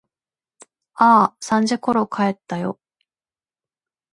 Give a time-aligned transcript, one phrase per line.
[0.95, 2.79] ああ、三時ころ帰ったよ。